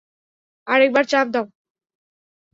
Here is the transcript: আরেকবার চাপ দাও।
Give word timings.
আরেকবার 0.67 1.03
চাপ 1.05 1.27
দাও। 1.27 1.45